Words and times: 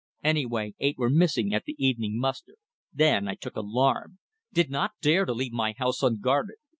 Anyway, 0.23 0.73
eight 0.79 0.97
were 0.97 1.11
missing 1.11 1.53
at 1.53 1.65
the 1.65 1.75
evening 1.77 2.17
muster. 2.17 2.55
Then 2.91 3.27
I 3.27 3.35
took 3.35 3.55
alarm. 3.55 4.17
Did 4.51 4.71
not 4.71 4.93
dare 4.99 5.25
to 5.25 5.33
leave 5.35 5.53
my 5.53 5.75
house 5.77 6.01
unguarded. 6.01 6.55